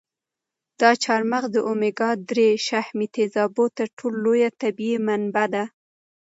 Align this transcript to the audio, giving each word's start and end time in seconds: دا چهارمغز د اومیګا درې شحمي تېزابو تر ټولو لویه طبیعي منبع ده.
دا 0.79 0.89
چهارمغز 1.03 1.49
د 1.53 1.57
اومیګا 1.69 2.09
درې 2.29 2.49
شحمي 2.67 3.07
تېزابو 3.15 3.65
تر 3.77 3.87
ټولو 3.97 4.17
لویه 4.25 4.49
طبیعي 4.61 4.97
منبع 5.07 5.45
ده. 5.53 5.63